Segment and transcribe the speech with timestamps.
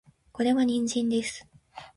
[0.31, 1.45] これは人参です